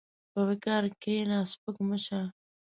[0.31, 2.21] په وقار کښېنه، سپک مه شه.